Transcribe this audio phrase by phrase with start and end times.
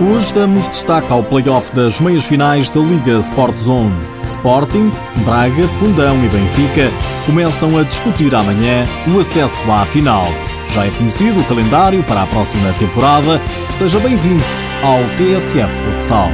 [0.00, 3.94] Hoje damos destaque ao play-off das meias finais da Liga Sport Zone.
[4.24, 4.90] Sporting,
[5.26, 6.90] Braga, Fundão e Benfica
[7.26, 10.24] começam a discutir amanhã o acesso à final.
[10.70, 13.38] Já é conhecido o calendário para a próxima temporada.
[13.68, 14.42] Seja bem-vindo
[14.82, 16.30] ao TSF Futsal.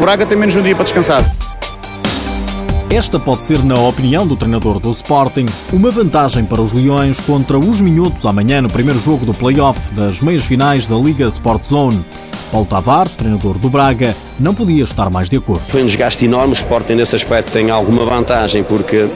[0.00, 1.41] Braga tem menos um dia para descansar.
[2.92, 7.58] Esta pode ser, na opinião do treinador do Sporting, uma vantagem para os Leões contra
[7.58, 12.04] os Minhotos amanhã no primeiro jogo do play-off das meias finais da Liga Sport Zone.
[12.50, 15.62] Paulo Tavares, treinador do Braga, não podia estar mais de acordo.
[15.68, 19.10] Foi um desgaste enorme, o Sporting nesse aspecto tem alguma vantagem porque uh,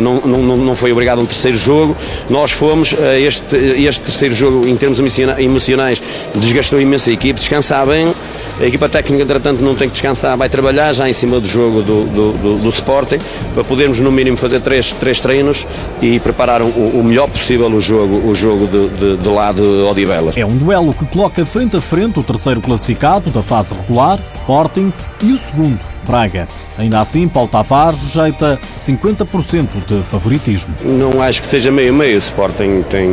[0.00, 1.96] não, não, não foi obrigado a um terceiro jogo.
[2.28, 6.02] Nós fomos, uh, este, este terceiro jogo, em termos emocionais,
[6.34, 8.12] desgastou imenso a equipe, descansar bem.
[8.62, 11.82] A equipa técnica, entretanto, não tem que descansar, vai trabalhar já em cima do jogo
[11.82, 13.18] do, do, do, do Sporting
[13.54, 15.66] para podermos, no mínimo, fazer três, três treinos
[16.00, 19.82] e preparar o, o melhor possível o jogo, o jogo de, de, de lado de
[19.90, 20.36] Odivelas.
[20.36, 24.92] É um duelo que coloca frente a frente o terceiro classificado da fase regular, Sporting,
[25.20, 26.48] e o segundo, Braga.
[26.78, 30.74] Ainda assim, Paulo Tavares rejeita 50% de favoritismo.
[30.82, 32.14] Não acho que seja meio-meio.
[32.14, 33.08] O Sporting tem,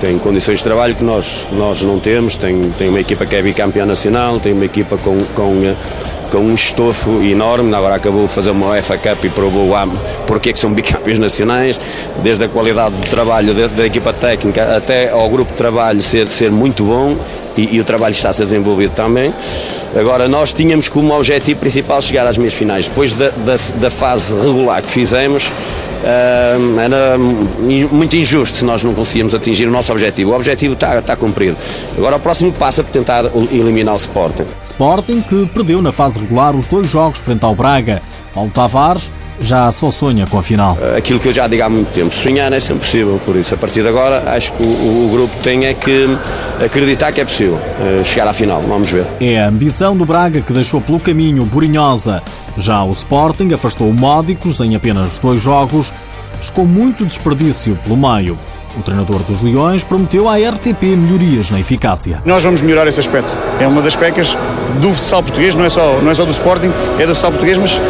[0.00, 2.36] tem condições de trabalho que nós, nós não temos.
[2.36, 5.74] Tem, tem uma equipa que é bicampeã nacional, tem uma equipa com, com
[6.30, 9.70] com um estofo enorme, agora acabou de fazer uma UEFA Cup e provou
[10.26, 11.78] porque é que são bicampeões nacionais,
[12.22, 16.28] desde a qualidade do trabalho da, da, equipa técnica até ao grupo de trabalho ser,
[16.28, 17.16] ser muito bom
[17.60, 19.32] e, e o trabalho está a ser desenvolvido também.
[19.98, 22.86] Agora, nós tínhamos como objetivo principal chegar às meias finais.
[22.86, 25.50] Depois da, da, da fase regular que fizemos,
[26.00, 30.30] Uh, era muito injusto se nós não conseguíamos atingir o nosso objetivo.
[30.30, 31.58] O objetivo está, está cumprido.
[31.94, 34.46] Agora o próximo passo é por tentar eliminar o Sporting.
[34.62, 38.00] Sporting que perdeu na fase regular os dois jogos frente ao Braga.
[38.32, 40.76] Paulo Tavares já só sonha com a final.
[40.96, 43.56] Aquilo que eu já digo há muito tempo, sonhar é sempre possível, por isso a
[43.56, 46.06] partir de agora acho que o, o grupo tem é que
[46.64, 49.06] acreditar que é possível uh, chegar à final, vamos ver.
[49.20, 52.22] É a ambição do Braga que deixou pelo caminho Burinhosa.
[52.56, 55.92] Já o Sporting afastou o Módicos em apenas dois jogos,
[56.36, 58.38] mas com muito desperdício pelo meio.
[58.76, 62.22] O treinador dos Leões prometeu à RTP melhorias na eficácia.
[62.24, 63.34] Nós vamos melhorar esse aspecto.
[63.58, 64.36] É uma das pecas
[64.80, 67.58] do futsal português, não é só, não é só do Sporting, é do futsal português,
[67.58, 67.80] mas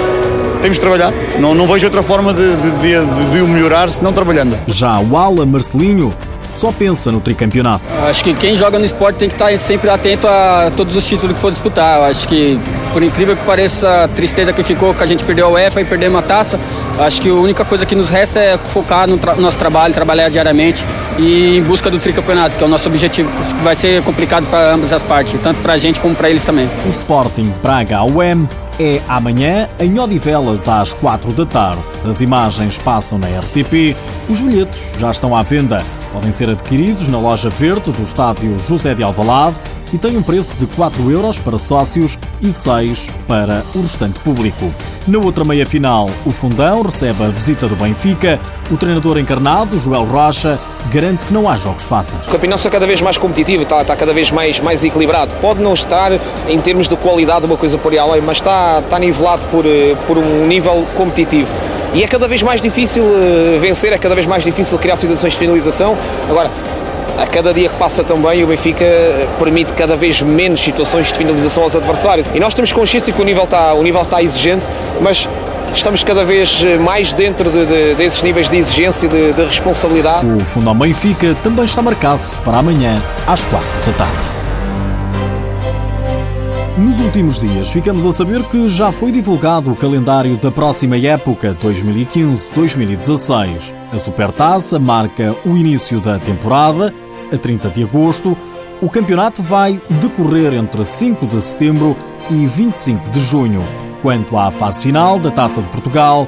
[0.62, 1.12] temos de trabalhar.
[1.38, 4.56] Não, não vejo outra forma de, de, de, de o melhorar se não trabalhando.
[4.66, 6.14] Já o Ala Marcelinho
[6.54, 7.84] só pensa no tricampeonato.
[8.08, 11.34] Acho que quem joga no esporte tem que estar sempre atento a todos os títulos
[11.34, 12.02] que for disputar.
[12.02, 12.58] Acho que,
[12.92, 15.84] por incrível que pareça, a tristeza que ficou que a gente perdeu a UEFA e
[15.84, 16.58] perdeu uma taça,
[16.98, 20.28] acho que a única coisa que nos resta é focar no tra nosso trabalho, trabalhar
[20.28, 20.84] diariamente
[21.18, 24.74] e em busca do tricampeonato, que é o nosso objetivo, que vai ser complicado para
[24.74, 26.68] ambas as partes, tanto para a gente como para eles também.
[26.86, 31.82] O Sporting Braga UEM é amanhã em Odivelas às 4 da tarde.
[32.08, 33.94] As imagens passam na RTP,
[34.28, 35.84] os bilhetes já estão à venda.
[36.12, 39.56] Podem ser adquiridos na loja verde do estádio José de Alvalade
[39.92, 44.72] e tem um preço de 4 euros para sócios e 6 para o restante público.
[45.06, 48.38] Na outra meia-final, o Fundão recebe a visita do Benfica.
[48.70, 50.58] O treinador encarnado, Joel Rocha,
[50.92, 52.26] garante que não há jogos fáceis.
[52.26, 55.32] O campeonato está cada vez mais competitivo, está, está cada vez mais, mais equilibrado.
[55.40, 56.12] Pode não estar
[56.48, 59.96] em termos de qualidade uma coisa por aí além, mas está, está nivelado por, eh,
[60.06, 61.69] por um nível competitivo.
[61.92, 65.32] E é cada vez mais difícil eh, vencer, é cada vez mais difícil criar situações
[65.32, 65.96] de finalização.
[66.28, 66.50] Agora,
[67.18, 68.86] a cada dia que passa também o Benfica
[69.38, 72.28] permite cada vez menos situações de finalização aos adversários.
[72.32, 74.66] E nós temos consciência que o nível está, o nível está exigente,
[75.00, 75.28] mas
[75.74, 80.26] estamos cada vez mais dentro de, de, desses níveis de exigência e de, de responsabilidade.
[80.26, 84.39] O Fundão Benfica também está marcado para amanhã às quatro da tarde.
[86.78, 91.52] Nos últimos dias, ficamos a saber que já foi divulgado o calendário da próxima época
[91.60, 93.74] 2015-2016.
[93.92, 96.94] A Supertaça marca o início da temporada,
[97.32, 98.36] a 30 de agosto.
[98.80, 101.96] O campeonato vai decorrer entre 5 de setembro
[102.30, 103.66] e 25 de junho.
[104.00, 106.26] Quanto à fase final da Taça de Portugal,